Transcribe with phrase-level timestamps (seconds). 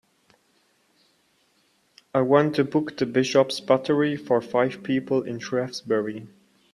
[2.11, 6.25] I want to book The Bishops Buttery for five people in Shrewsbury.